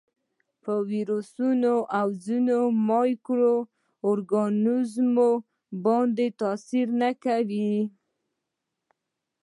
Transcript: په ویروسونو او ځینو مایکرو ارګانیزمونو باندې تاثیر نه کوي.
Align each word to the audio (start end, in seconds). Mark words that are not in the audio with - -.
په 0.63 0.73
ویروسونو 0.91 1.73
او 1.99 2.07
ځینو 2.25 2.59
مایکرو 2.89 3.55
ارګانیزمونو 4.09 5.29
باندې 5.85 6.25
تاثیر 6.41 6.87
نه 7.01 7.11
کوي. 7.23 7.73